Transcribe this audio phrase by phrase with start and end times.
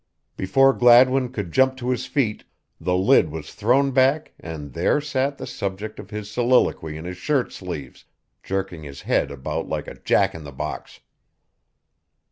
[0.35, 2.43] Before Gladwin could jump to his feet
[2.79, 7.17] the lid was thrown back and there sat the subject of his soliloquy in his
[7.17, 8.05] shirt sleeves,
[8.41, 11.01] jerking his head about like a jack in the box.